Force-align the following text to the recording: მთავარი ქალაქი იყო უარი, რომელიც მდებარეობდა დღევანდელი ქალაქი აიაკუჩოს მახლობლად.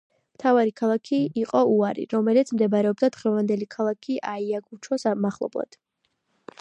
მთავარი 0.35 0.71
ქალაქი 0.79 1.17
იყო 1.41 1.61
უარი, 1.73 2.05
რომელიც 2.13 2.53
მდებარეობდა 2.55 3.11
დღევანდელი 3.19 3.69
ქალაქი 3.77 4.19
აიაკუჩოს 4.33 5.07
მახლობლად. 5.27 5.83